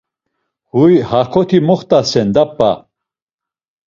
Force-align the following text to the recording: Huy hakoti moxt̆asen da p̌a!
Huy 0.73 0.95
hakoti 1.09 1.57
moxt̆asen 1.67 2.27
da 2.35 2.43
p̌a! 2.57 2.71